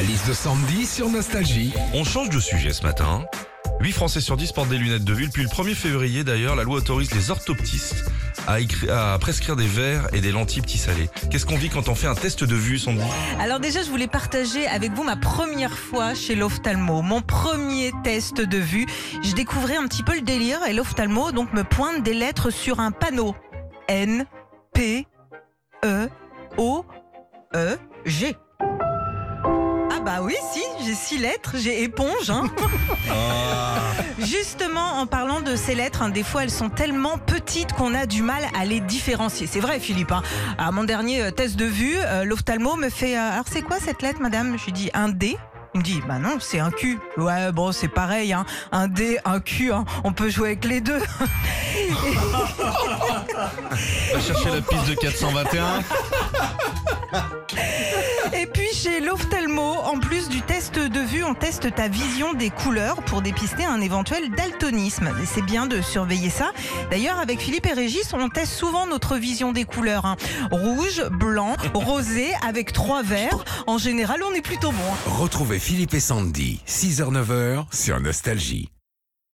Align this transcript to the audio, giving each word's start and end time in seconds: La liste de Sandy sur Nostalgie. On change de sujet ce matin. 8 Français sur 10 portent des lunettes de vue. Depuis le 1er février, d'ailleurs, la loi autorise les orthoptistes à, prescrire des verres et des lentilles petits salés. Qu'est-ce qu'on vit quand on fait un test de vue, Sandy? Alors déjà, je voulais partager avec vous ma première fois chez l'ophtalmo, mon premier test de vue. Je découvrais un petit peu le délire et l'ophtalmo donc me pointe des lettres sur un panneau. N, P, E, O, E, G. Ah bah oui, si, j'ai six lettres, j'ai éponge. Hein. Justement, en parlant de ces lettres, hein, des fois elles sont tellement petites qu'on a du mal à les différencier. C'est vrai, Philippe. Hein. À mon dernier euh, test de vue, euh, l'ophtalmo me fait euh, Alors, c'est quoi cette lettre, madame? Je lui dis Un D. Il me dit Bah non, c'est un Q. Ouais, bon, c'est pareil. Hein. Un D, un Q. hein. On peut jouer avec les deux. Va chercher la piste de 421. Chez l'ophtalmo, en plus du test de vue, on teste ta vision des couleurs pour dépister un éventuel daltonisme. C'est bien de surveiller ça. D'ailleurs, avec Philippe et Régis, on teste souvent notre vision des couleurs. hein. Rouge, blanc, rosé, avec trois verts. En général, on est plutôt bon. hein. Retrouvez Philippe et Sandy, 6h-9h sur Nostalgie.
La 0.00 0.06
liste 0.06 0.28
de 0.28 0.32
Sandy 0.32 0.86
sur 0.86 1.10
Nostalgie. 1.10 1.74
On 1.92 2.04
change 2.04 2.30
de 2.30 2.40
sujet 2.40 2.72
ce 2.72 2.84
matin. 2.84 3.26
8 3.80 3.92
Français 3.92 4.22
sur 4.22 4.38
10 4.38 4.52
portent 4.52 4.70
des 4.70 4.78
lunettes 4.78 5.04
de 5.04 5.12
vue. 5.12 5.26
Depuis 5.26 5.42
le 5.42 5.48
1er 5.50 5.74
février, 5.74 6.24
d'ailleurs, 6.24 6.56
la 6.56 6.62
loi 6.62 6.78
autorise 6.78 7.12
les 7.12 7.30
orthoptistes 7.30 8.06
à, 8.46 9.18
prescrire 9.20 9.56
des 9.56 9.66
verres 9.66 10.08
et 10.14 10.22
des 10.22 10.32
lentilles 10.32 10.62
petits 10.62 10.78
salés. 10.78 11.10
Qu'est-ce 11.30 11.44
qu'on 11.44 11.58
vit 11.58 11.68
quand 11.68 11.90
on 11.90 11.94
fait 11.94 12.06
un 12.06 12.14
test 12.14 12.44
de 12.44 12.54
vue, 12.54 12.78
Sandy? 12.78 13.02
Alors 13.38 13.60
déjà, 13.60 13.82
je 13.82 13.90
voulais 13.90 14.06
partager 14.06 14.66
avec 14.66 14.90
vous 14.92 15.04
ma 15.04 15.16
première 15.16 15.76
fois 15.76 16.14
chez 16.14 16.34
l'ophtalmo, 16.34 17.02
mon 17.02 17.20
premier 17.20 17.92
test 18.02 18.40
de 18.40 18.56
vue. 18.56 18.86
Je 19.22 19.34
découvrais 19.34 19.76
un 19.76 19.86
petit 19.86 20.02
peu 20.02 20.14
le 20.14 20.22
délire 20.22 20.64
et 20.66 20.72
l'ophtalmo 20.72 21.30
donc 21.30 21.52
me 21.52 21.62
pointe 21.62 22.02
des 22.02 22.14
lettres 22.14 22.48
sur 22.48 22.80
un 22.80 22.90
panneau. 22.90 23.34
N, 23.86 24.24
P, 24.72 25.06
E, 25.84 26.08
O, 26.56 26.86
E, 27.54 27.76
G. 28.06 28.34
Ah 30.20 30.22
bah 30.22 30.28
oui, 30.28 30.36
si, 30.52 30.60
j'ai 30.84 30.94
six 30.94 31.16
lettres, 31.16 31.54
j'ai 31.54 31.82
éponge. 31.82 32.28
Hein. 32.28 32.44
Justement, 34.18 34.98
en 34.98 35.06
parlant 35.06 35.40
de 35.40 35.56
ces 35.56 35.74
lettres, 35.74 36.02
hein, 36.02 36.10
des 36.10 36.22
fois 36.22 36.42
elles 36.42 36.50
sont 36.50 36.68
tellement 36.68 37.16
petites 37.16 37.72
qu'on 37.72 37.94
a 37.94 38.04
du 38.04 38.20
mal 38.20 38.42
à 38.58 38.66
les 38.66 38.80
différencier. 38.80 39.46
C'est 39.46 39.60
vrai, 39.60 39.80
Philippe. 39.80 40.12
Hein. 40.12 40.22
À 40.58 40.72
mon 40.72 40.84
dernier 40.84 41.22
euh, 41.22 41.30
test 41.30 41.56
de 41.56 41.64
vue, 41.64 41.96
euh, 41.96 42.24
l'ophtalmo 42.24 42.76
me 42.76 42.90
fait 42.90 43.16
euh, 43.16 43.32
Alors, 43.32 43.46
c'est 43.50 43.62
quoi 43.62 43.78
cette 43.80 44.02
lettre, 44.02 44.20
madame? 44.20 44.58
Je 44.58 44.66
lui 44.66 44.72
dis 44.72 44.90
Un 44.92 45.08
D. 45.08 45.38
Il 45.72 45.80
me 45.80 45.84
dit 45.84 46.02
Bah 46.06 46.18
non, 46.18 46.36
c'est 46.38 46.60
un 46.60 46.70
Q. 46.70 46.98
Ouais, 47.16 47.50
bon, 47.50 47.72
c'est 47.72 47.88
pareil. 47.88 48.34
Hein. 48.34 48.44
Un 48.72 48.88
D, 48.88 49.18
un 49.24 49.40
Q. 49.40 49.72
hein. 49.72 49.86
On 50.04 50.12
peut 50.12 50.28
jouer 50.28 50.48
avec 50.48 50.66
les 50.66 50.82
deux. 50.82 50.98
Va 54.12 54.20
chercher 54.20 54.50
la 54.50 54.60
piste 54.60 54.86
de 54.86 54.94
421. 54.96 55.82
Chez 58.82 59.00
l'ophtalmo, 59.00 59.74
en 59.74 59.98
plus 59.98 60.30
du 60.30 60.40
test 60.40 60.78
de 60.78 61.00
vue, 61.00 61.22
on 61.22 61.34
teste 61.34 61.74
ta 61.74 61.88
vision 61.88 62.32
des 62.32 62.48
couleurs 62.48 63.02
pour 63.02 63.20
dépister 63.20 63.66
un 63.66 63.78
éventuel 63.80 64.30
daltonisme. 64.30 65.10
C'est 65.26 65.42
bien 65.42 65.66
de 65.66 65.82
surveiller 65.82 66.30
ça. 66.30 66.52
D'ailleurs, 66.90 67.18
avec 67.18 67.40
Philippe 67.40 67.66
et 67.66 67.74
Régis, 67.74 68.14
on 68.14 68.30
teste 68.30 68.52
souvent 68.54 68.86
notre 68.86 69.16
vision 69.18 69.52
des 69.52 69.64
couleurs. 69.64 70.06
hein. 70.06 70.16
Rouge, 70.50 71.02
blanc, 71.10 71.56
rosé, 71.74 72.28
avec 72.46 72.72
trois 72.72 73.02
verts. 73.02 73.44
En 73.66 73.76
général, 73.76 74.20
on 74.26 74.32
est 74.32 74.40
plutôt 74.40 74.70
bon. 74.72 74.78
hein. 74.94 75.10
Retrouvez 75.18 75.58
Philippe 75.58 75.92
et 75.92 76.00
Sandy, 76.00 76.60
6h-9h 76.66 77.66
sur 77.72 78.00
Nostalgie. 78.00 78.70